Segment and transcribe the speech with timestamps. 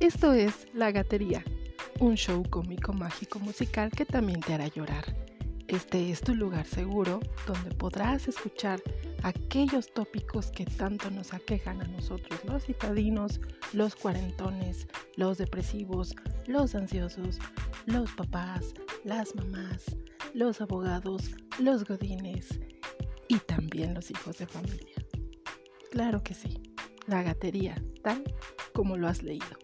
[0.00, 1.42] Esto es La Gatería,
[1.98, 5.04] un show cómico mágico musical que también te hará llorar.
[5.66, 8.80] Este es tu lugar seguro donde podrás escuchar
[9.24, 13.40] aquellos tópicos que tanto nos aquejan a nosotros, los citadinos,
[13.72, 16.14] los cuarentones, los depresivos,
[16.46, 17.40] los ansiosos,
[17.86, 19.96] los papás, las mamás,
[20.32, 22.60] los abogados, los godines
[23.26, 25.04] y también los hijos de familia.
[25.90, 26.62] Claro que sí,
[27.08, 27.74] la gatería,
[28.04, 28.22] tal
[28.72, 29.58] como lo has leído.